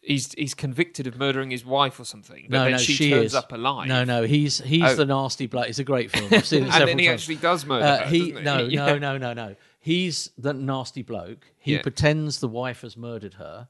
[0.00, 3.10] he's he's convicted of murdering his wife or something, but no, then no, she, she
[3.10, 3.34] turns is.
[3.34, 3.88] up alive.
[3.88, 4.94] No, no, he's he's Oh.
[4.94, 5.68] the nasty bloke.
[5.68, 6.28] It's a great film.
[6.32, 7.20] I've seen it and several then he times.
[7.22, 8.06] actually does murder Uh, her.
[8.08, 9.56] he no no no no no.
[9.80, 11.46] He's the nasty bloke.
[11.58, 11.82] He Yeah.
[11.82, 13.68] pretends the wife has murdered her,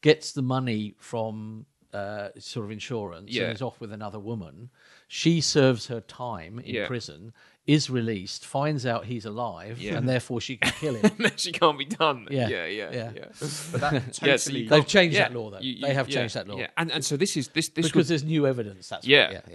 [0.00, 3.44] gets the money from uh, sort of insurance, Yeah.
[3.44, 4.68] and is off with another woman.
[5.10, 6.86] She serves her time in Yeah.
[6.86, 7.32] prison,
[7.66, 9.96] is released, finds out he's alive, Yeah.
[9.96, 11.10] and therefore she can kill him.
[11.18, 12.26] then she can't be done.
[12.30, 13.10] Yeah, yeah, yeah, yeah.
[13.16, 13.24] yeah.
[13.72, 15.60] But that Yeah, so totally you They've changed Yeah, that law, though.
[15.60, 17.68] you- you- they have yeah, changed that law Yeah, and and so this is this
[17.68, 18.88] this because would, there's new evidence.
[18.88, 19.24] That's Yeah.
[19.24, 19.42] right.
[19.48, 19.54] yeah,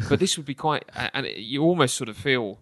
[0.00, 0.06] yeah.
[0.08, 2.60] but this would be quite, uh, and it- you almost sort of feel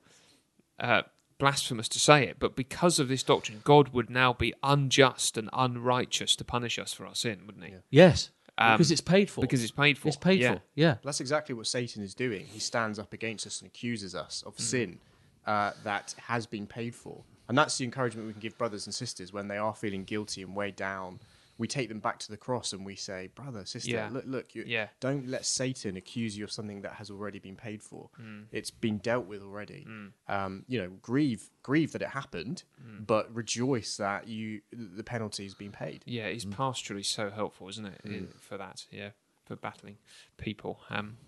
[0.79, 1.03] uh,
[1.39, 5.49] blasphemous to say it, but because of this doctrine, God would now be unjust and
[5.53, 7.73] unrighteous to punish us for our sin, wouldn't He?
[7.91, 9.41] Yes, Um, because it's paid for.
[9.41, 10.09] Because it's paid for.
[10.09, 10.55] it's paid yeah.
[10.55, 10.61] for.
[10.75, 10.97] Yeah.
[11.03, 12.45] That's exactly what Satan is doing.
[12.47, 14.99] He stands up against us and accuses us of sin
[15.47, 17.23] uh, that has been paid for.
[17.49, 20.43] And that's the encouragement we can give brothers and sisters when they are feeling guilty
[20.43, 21.21] and weighed down.
[21.61, 24.09] We take them back to the cross and we say, brother, sister, Yeah.
[24.11, 24.89] look, look, you, Yeah.
[24.99, 28.09] don't let Satan accuse you of something that has already been paid for.
[28.19, 28.47] Mm.
[28.51, 29.87] It's been dealt with already.
[30.27, 33.07] Um, you know, grieve, grieve that it happened, Mm.
[33.07, 36.03] but rejoice that you the penalty has been paid.
[36.07, 38.35] Yeah, his pastoral is so helpful, isn't it, Mm.
[38.41, 38.87] for that?
[38.91, 39.11] Yeah,
[39.45, 39.99] for battling
[40.39, 40.81] people.
[40.89, 41.19] Um,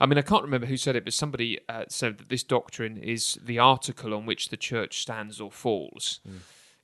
[0.00, 2.96] I mean, I can't remember who said it, but somebody uh, said that this doctrine
[2.98, 6.20] is the article on which the church stands or falls.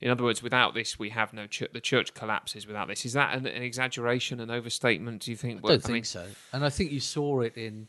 [0.03, 0.05] Mm.
[0.05, 1.71] In other words, without this, we have no church.
[1.73, 3.05] The church collapses without this.
[3.05, 5.21] Is that an, an exaggeration, an overstatement?
[5.23, 5.61] Do you think?
[5.63, 6.25] I don't think so.
[6.51, 7.87] And I think you saw it in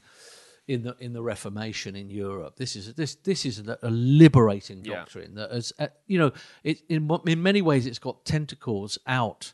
[0.67, 2.57] in the in the Reformation in Europe.
[2.57, 6.81] This is this this is a, a liberating doctrine that has uh, you know it
[6.89, 9.53] in in many ways it's got tentacles out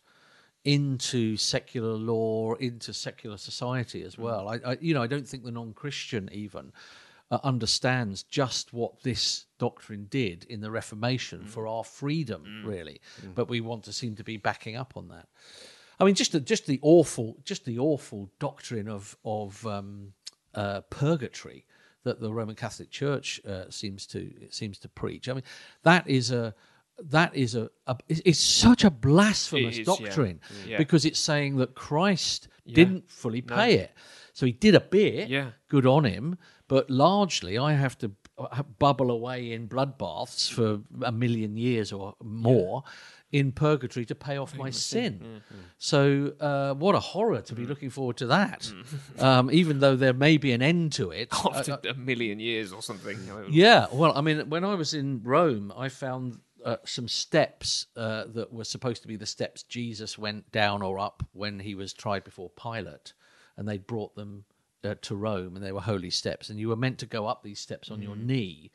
[0.62, 4.06] into secular law, into secular society Mm.
[4.06, 4.48] as well.
[4.48, 6.72] I, I you know I don't think the non-Christian even.
[7.32, 10.72] Uh, understands just what this doctrine did in the Mm.
[10.80, 13.00] Reformation for our freedom, really.
[13.34, 15.26] But we want to seem to be backing up on that.
[16.00, 20.14] I mean, just the, just the awful, just the awful doctrine of of um,
[20.54, 21.66] uh, purgatory
[22.04, 24.20] that the Roman Catholic Church uh, seems to
[24.50, 25.28] seems to preach.
[25.28, 25.44] I mean,
[25.82, 26.54] that is a
[27.10, 29.84] that is a, a it's, such a blasphemous is, yeah.
[29.84, 30.78] doctrine Yeah.
[30.78, 33.90] because it's saying that Christ didn't fully pay it.
[34.32, 35.28] So he did a bit.
[35.28, 35.50] Yeah.
[35.68, 36.36] Good on him.
[36.68, 38.08] But largely, I have to
[38.78, 42.84] bubble away in bloodbaths for a million years or more
[43.32, 45.42] in purgatory to pay off my sin.
[45.78, 48.72] So, uh, what a horror to be looking forward to that.
[49.18, 51.28] Um, even though there may be an end to it.
[51.54, 53.18] after a million years or something.
[53.50, 58.24] Yeah, well, I mean, when I was in Rome, I found uh, some steps uh,
[58.34, 61.92] that were supposed to be the steps Jesus went down or up when he was
[61.92, 63.12] tried before Pilate,
[63.56, 64.44] and they brought them
[64.84, 67.42] uh, to Rome, and they were holy steps, and you were meant to go up
[67.42, 68.70] these steps on your knee,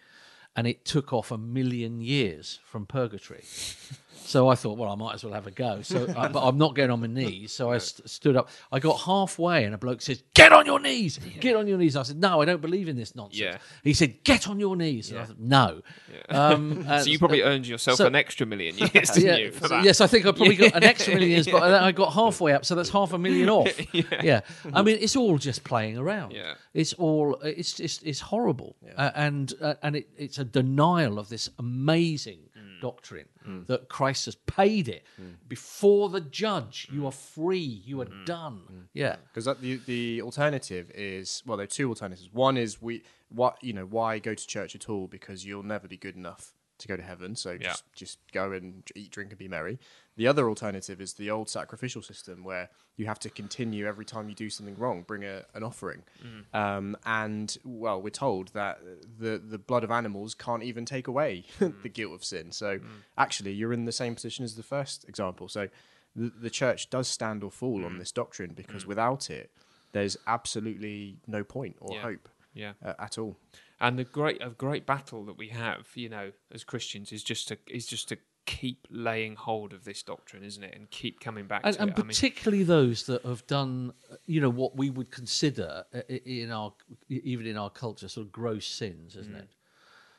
[0.56, 3.44] and it took off a million years from purgatory.
[4.17, 5.82] So I thought, well, I might as well have a go.
[5.82, 7.51] So, I, but I'm not getting on my knees.
[7.51, 8.49] So I st- stood up.
[8.71, 11.19] I got halfway, and a bloke says, "Get on your knees!
[11.39, 13.58] Get on your knees!" I said, "No, I don't believe in this nonsense." Yeah.
[13.84, 15.82] He said, "Get on your knees." And I said, "No."
[16.30, 19.51] Um, So you probably earned yourself so- an extra million years, didn't yeah, you?
[19.51, 22.13] For so- yes, I think I probably got an extra million years, but I got
[22.13, 23.69] halfway up, so that's half a million off.
[23.93, 24.41] yeah.
[24.73, 26.32] I mean, it's all just playing around.
[26.34, 26.56] Yeah.
[26.73, 31.30] it's all it's just it's horrible, uh, and uh, and it, it's a denial of
[31.30, 32.39] this amazing
[32.86, 32.89] Mm.
[32.89, 33.30] doctrine
[33.67, 35.04] that Christ has paid it
[35.48, 36.88] before the judge.
[36.91, 37.82] You are free.
[37.89, 38.88] You are done.
[38.93, 39.15] Yeah.
[39.28, 42.30] because the the alternative is well, there are two alternatives.
[42.32, 45.88] One is we what you know why go to church at all because you'll never
[45.88, 47.36] be good enough to go to heaven.
[47.36, 47.69] So Yeah.
[47.69, 49.80] just just go and eat, drink, and be merry.
[50.17, 54.30] The other alternative is the old sacrificial system where you have to continue every time
[54.30, 56.04] you do something wrong, bring a, an offering.
[56.23, 56.58] Mm.
[56.58, 58.80] Um, and well, we're told that
[59.19, 61.82] the the blood of animals can't even take away mm.
[61.84, 62.51] the guilt of sin.
[62.51, 62.86] So mm.
[63.17, 65.49] actually, you're in the same position as the first example.
[65.49, 65.67] So
[66.15, 69.51] the, the church does stand or fall on this doctrine because without it,
[69.91, 72.01] there's absolutely no point or Yeah.
[72.01, 72.73] hope Yeah.
[72.84, 73.38] uh, at all.
[73.82, 77.49] And the great a great battle that we have, you know, as Christians is just
[77.49, 80.76] to is just to keep laying hold of this doctrine, isn't it?
[80.76, 81.94] And keep coming back and, to and it.
[81.98, 86.00] I mean, particularly those that have done, uh, you know, what we would consider uh,
[86.08, 86.74] in our
[87.10, 89.50] even in our culture sort of gross sins, isn't it?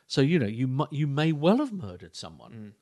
[0.06, 2.74] So you know, you mu- you may well have murdered someone.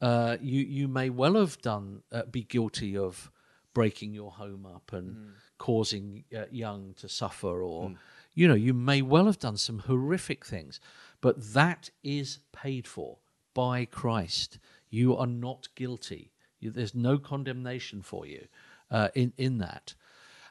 [0.00, 3.30] Uh, you you may well have done uh, be guilty of
[3.74, 7.92] breaking your home up and causing uh, young to suffer, or
[8.34, 10.80] you know, you may well have done some horrific things,
[11.20, 13.18] but that is paid for
[13.54, 14.58] by Christ.
[14.90, 16.32] You are not guilty.
[16.60, 18.46] You, there's no condemnation for you
[18.90, 19.94] uh, in in that,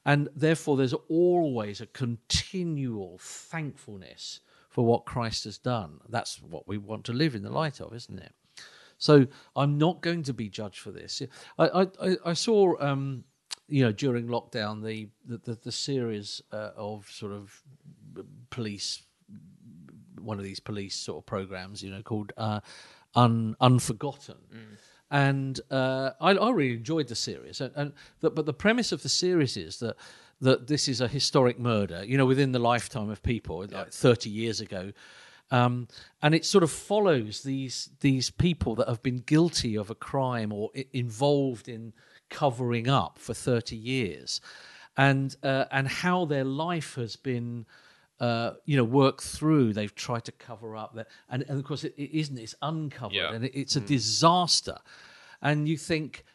[0.05, 5.99] and therefore there's always a continual thankfulness for what Christ has done.
[6.09, 8.33] That's what we want to live in the light of, isn't it?
[8.97, 11.21] So I'm not going to be judged for this.
[11.57, 11.65] I
[12.01, 13.23] I, I- saw um,
[13.67, 17.61] you know during lockdown the the, the, the series uh, of sort of
[18.49, 19.03] police
[20.19, 22.59] one of these police sort of programs, you know, called uh,
[23.15, 24.37] Un, Unforgotten.
[25.11, 27.61] And uh, I, I really enjoyed the series.
[27.61, 29.95] And, and the, but the premise of the series is that
[30.41, 34.29] that this is a historic murder, you know, within the lifetime of people, like thirty
[34.29, 34.93] years ago.
[35.51, 35.87] Um,
[36.21, 40.53] and it sort of follows these these people that have been guilty of a crime
[40.53, 41.93] or I- involved in
[42.29, 44.41] covering up for thirty years,
[44.95, 47.65] and uh, and how their life has been
[48.19, 49.73] uh, you know, work through.
[49.73, 52.37] They've tried to cover up that, and, and of course, it, it isn't.
[52.37, 53.33] It's uncovered, Yeah.
[53.33, 53.87] and it, it's a mm.
[53.87, 54.77] disaster.
[55.41, 56.25] And you think,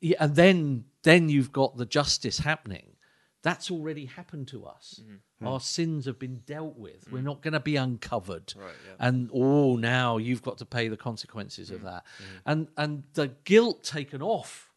[0.00, 2.96] yeah, and then then you've got the justice happening.
[3.42, 5.00] That's already happened to us.
[5.02, 5.14] Mm-hmm.
[5.38, 5.46] Hmm.
[5.46, 7.10] Our sins have been dealt with.
[7.10, 7.24] We're mm.
[7.24, 8.52] not going to be uncovered.
[8.98, 11.84] And oh, now you've got to pay the consequences of mm.
[11.84, 12.04] that.
[12.04, 12.50] Mm-hmm.
[12.50, 14.70] And and the guilt taken off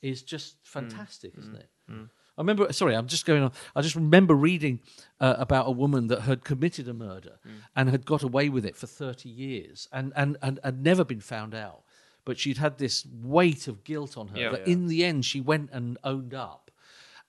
[0.00, 0.80] is just hmm.
[0.80, 1.60] fantastic, isn't hmm.
[1.60, 2.08] it?
[2.38, 2.72] I remember.
[2.72, 3.52] Sorry, I'm just going on.
[3.76, 4.80] I just remember reading
[5.20, 7.38] uh, about a woman that had committed a murder
[7.76, 11.20] and had got away with it for 30 years and and and had never been
[11.20, 11.82] found out.
[12.24, 14.50] But she'd had this weight of guilt on her Yeah.
[14.52, 16.70] that in the end she went and owned up.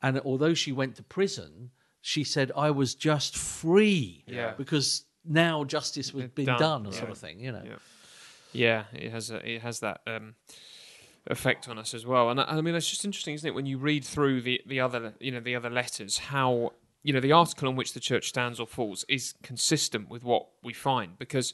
[0.02, 4.54] And although she went to prison, she said, "I was just free Yeah.
[4.58, 6.60] because now justice was been Done.
[6.60, 6.92] done, Yeah.
[6.92, 7.64] sort of thing." You know.
[7.66, 7.78] Yeah.
[8.52, 10.36] Yeah, it has a, it has that um,
[11.30, 12.30] effect on us as well.
[12.30, 14.80] And I, I mean, it's just interesting, isn't it, when you read through the, the
[14.80, 18.30] other you know the other letters, how you know the article on which the church
[18.30, 21.54] stands or falls is consistent with what we find because.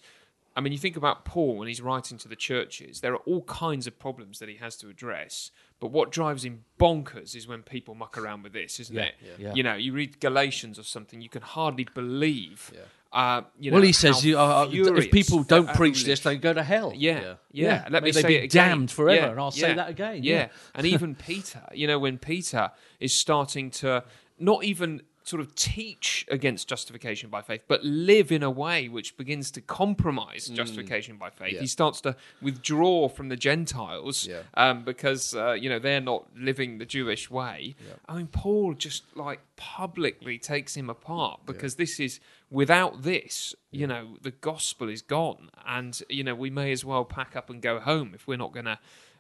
[0.57, 3.41] I mean, you think about Paul when he's writing to the churches, there are all
[3.41, 5.51] kinds of problems that he has to address.
[5.85, 9.15] But what drives him bonkers is when people muck around with this, isn't Yeah, it?
[9.37, 9.53] yeah.
[9.53, 12.71] You know, you read Galatians or something, you can hardly believe.
[13.13, 16.03] Uh, you well, know, he says, you, uh, furious if people don't preach foolish.
[16.05, 16.91] this, they go to hell.
[16.95, 17.85] Yeah, yeah.
[17.87, 18.69] Let May me they say be it again.
[18.69, 20.23] damned forever, Yeah, and I'll say that again.
[20.23, 20.47] Yeah, Yeah.
[20.73, 24.03] and even Peter, you know, when Peter is starting to
[24.39, 29.17] not even sort of teach against justification by faith, but live in a way which
[29.17, 31.53] begins to compromise justification by faith.
[31.53, 31.61] Yeah.
[31.61, 34.41] He starts to withdraw from the Gentiles Yeah.
[34.53, 37.75] um, because uh, you know they're not living the Jewish way.
[38.07, 42.19] I mean, Paul just like publicly takes him apart because this is
[42.51, 47.03] without this, you know, the gospel is gone, and you know we may as well
[47.03, 48.77] pack up and go home if we're not going to.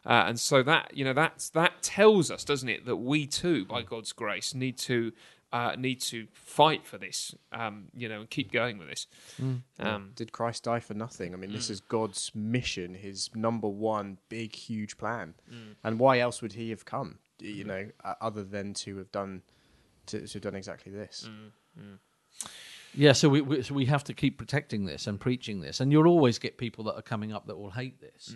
[0.07, 3.65] Uh, and so that you know that's that tells us, doesn't it, that we too,
[3.65, 5.11] by God's grace, need to
[5.53, 9.07] uh, need to fight for this, um, you know, and keep going with this.
[9.79, 11.33] Um, Did Christ die for nothing?
[11.33, 15.35] I mean, this is God's mission, his number one big, huge plan.
[15.83, 17.19] And why else would he have come?
[17.39, 19.41] You know, uh, other than to have done
[20.07, 21.29] to, to have done exactly this.
[22.97, 25.91] Yeah, so we, we so we have to keep protecting this and preaching this, and
[25.91, 28.33] you'll always get people that are coming up that will hate this.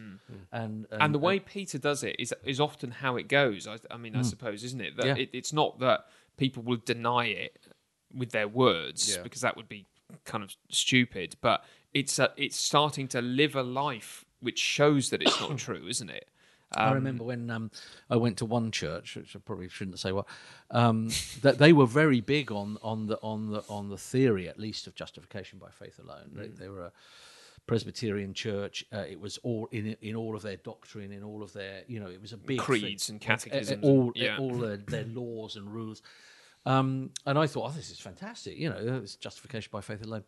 [0.52, 3.68] And, and and the way Peter does it is is often how it goes.
[3.68, 4.98] I, I mean, I suppose, isn't it?
[4.98, 5.16] That Yeah.
[5.16, 6.08] it, it's not that
[6.40, 7.58] people will deny it
[8.14, 9.22] with their words Yeah.
[9.22, 9.86] because that would be
[10.26, 11.36] kind of stupid.
[11.42, 15.86] But it's a, it's starting to live a life which shows that it's not true,
[15.88, 16.28] isn't it?
[16.72, 17.72] I remember when um,
[18.12, 20.28] I went to one church, which I probably shouldn't say what,
[20.70, 21.10] um,
[21.42, 24.86] that they were very big on on the on the on the theory, at least,
[24.86, 26.30] of justification by faith alone.
[26.36, 26.92] They, they were a
[27.70, 28.86] Presbyterian church.
[28.94, 32.00] Uh, it was all in in all of their doctrine, in all of their you
[32.00, 33.16] know, it was a big Creeds thing.
[33.16, 34.38] and catechisms all and- yeah.
[34.38, 36.02] all their, their laws and rules.
[36.66, 38.58] Um, and I thought, oh, this is fantastic.
[38.58, 40.24] You know, it's justification by faith alone.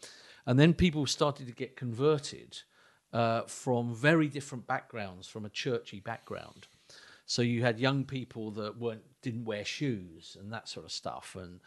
[0.45, 2.58] And then people started to get converted
[3.12, 6.67] uh, from very different backgrounds, from a churchy background.
[7.25, 11.36] So you had young people that weren't didn't wear shoes and that sort of stuff,
[11.39, 11.60] and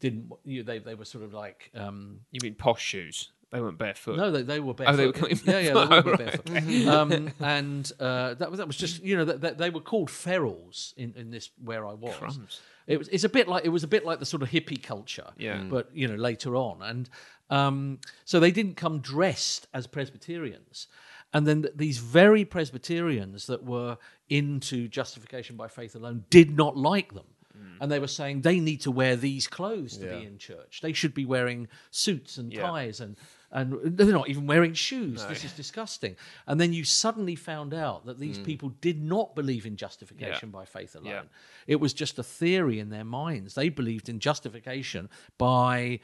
[0.00, 3.30] didn't you, they they were sort of like um, You mean posh shoes?
[3.50, 4.16] They weren't barefoot.
[4.16, 4.92] no, they, they were barefoot.
[4.94, 6.04] Oh, they were coming yeah, yeah, they barefoot.
[6.04, 6.86] were barefoot.
[6.88, 10.08] um, and uh, that was that was just you know that, that they were called
[10.08, 12.14] ferals in, in this where I was.
[12.16, 12.60] Crumbs.
[12.86, 14.80] It was it's a bit like it was a bit like the sort of hippie
[14.82, 15.56] culture, Yeah.
[15.58, 15.70] Mm.
[15.70, 17.08] But you know later on, and
[17.50, 20.86] um, so they didn't come dressed as Presbyterians,
[21.32, 26.76] and then th- these very Presbyterians that were into justification by faith alone did not
[26.76, 27.26] like them.
[27.58, 27.78] Mm.
[27.80, 30.18] And they were saying they need to wear these clothes to Yeah.
[30.18, 30.80] be in church.
[30.82, 32.62] They should be wearing suits and Yeah.
[32.62, 33.16] ties and
[33.52, 35.24] and they're not even wearing shoes.
[35.26, 36.16] This is disgusting.
[36.46, 38.44] And then you suddenly found out that these mm.
[38.44, 41.06] people did not believe in justification by faith alone.
[41.06, 41.22] Yeah.
[41.66, 43.54] It was just a theory in their minds.
[43.54, 45.08] They believed in justification
[45.38, 46.00] by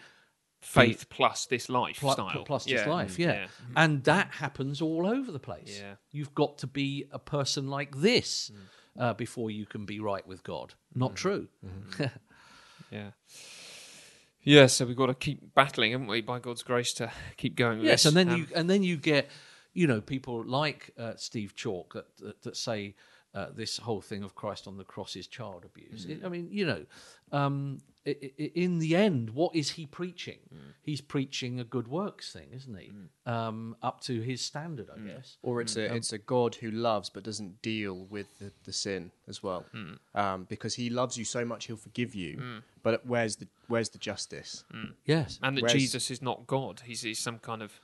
[0.63, 2.43] Faith plus this pl- lifestyle.
[2.45, 2.79] plus yeah.
[2.79, 3.33] this life, yeah.
[3.33, 3.47] yeah.
[3.77, 5.79] And that happens all over the place.
[5.81, 5.95] Yeah.
[6.11, 9.01] You've got to be a person like this mm.
[9.01, 10.75] uh, before you can be right with God.
[10.95, 11.17] Not mm-hmm.
[11.17, 11.49] true.
[11.65, 12.05] Mm-hmm.
[12.91, 13.11] Yeah.
[14.47, 17.79] Yeah, so we've got to keep battling, haven't we, by God's grace to keep going
[17.79, 18.07] with Yes, this.
[18.07, 19.29] and then Um, you and then you get,
[19.75, 22.95] you know, people like uh, Steve Chalke that that, that say
[23.35, 26.07] uh, this whole thing of Christ on the cross is child abuse.
[26.07, 26.25] Mm.
[26.25, 26.87] I mean, you know,
[27.33, 30.39] um, in the end, what is he preaching?
[30.55, 30.59] Mm.
[30.83, 32.93] He's preaching a good works thing, isn't he?
[33.27, 35.07] Um, up to his standard, I Mm.
[35.09, 35.37] guess.
[35.43, 39.11] Or it's a it's a God who loves but doesn't deal with the, the sin
[39.29, 39.67] as well,
[40.15, 42.63] um, because He loves you so much He'll forgive you.
[42.85, 44.65] But where's the where's the justice?
[45.05, 46.83] Yes, and that Whereas- Jesus is not God.
[46.85, 47.81] He's, he's some kind of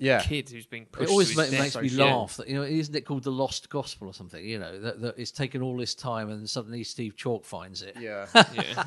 [0.00, 1.60] Yeah, kid who's being it pushed always to ma- his death.
[1.60, 2.04] makes me Yeah.
[2.14, 4.42] laugh that you know, isn't it called the lost gospel or something?
[4.44, 7.96] You know, that, that it's taken all this time and suddenly Steve Chalke finds it.
[8.00, 8.26] yeah.
[8.54, 8.84] Yeah.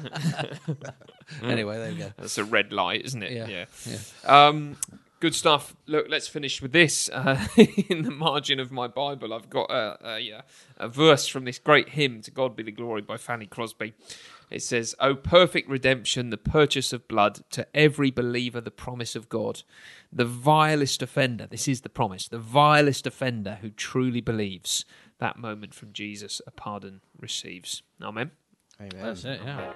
[1.42, 2.12] Anyway, there we go.
[2.18, 3.32] That's a red light, isn't it?
[3.32, 3.66] Yeah.
[3.86, 3.98] Yeah.
[4.48, 4.78] Um,
[5.24, 5.74] good stuff.
[5.86, 7.08] Look, let's finish with this.
[7.08, 7.48] Uh,
[7.88, 10.42] in the margin of my Bible, I've got a, a, yeah,
[10.76, 13.94] a verse from this great hymn, To God Be the Glory by Fanny Crosby.
[14.52, 19.30] It says, O perfect redemption, the purchase of blood, to every believer the promise of
[19.30, 19.64] God.
[20.12, 24.84] The vilest offender, this is the promise, the vilest offender who truly believes,
[25.20, 27.82] that moment from Jesus a pardon receives.
[28.02, 28.32] Amen.
[28.78, 28.92] Amen.
[29.02, 29.40] That's it.
[29.42, 29.72] Yeah.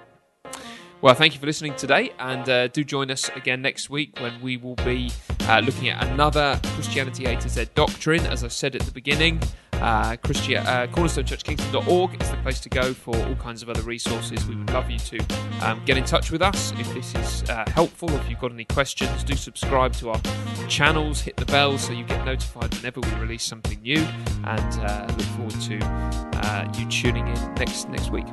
[1.00, 4.42] Well, thank you for listening today, and uh, do join us again next week when
[4.42, 5.10] we will be
[5.48, 8.24] uh, looking at another Christianity A to Z doctrine.
[8.26, 9.40] As I said at the beginning,
[9.80, 14.44] uh, Christian, uh, cornerstonechurchkingston.org is the place to go for all kinds of other resources.
[14.46, 15.18] We would love you to
[15.62, 18.10] um, get in touch with us if this is uh, helpful.
[18.10, 20.20] If you've got any questions, do subscribe to our
[20.68, 24.06] channels, hit the bell so you get notified whenever we release something new,
[24.44, 25.78] and uh, look forward to
[26.44, 28.26] uh, you tuning in next next week.